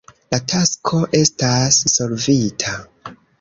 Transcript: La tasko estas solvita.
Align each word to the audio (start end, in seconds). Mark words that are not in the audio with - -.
La 0.33 0.37
tasko 0.53 1.01
estas 1.19 1.77
solvita. 1.97 2.75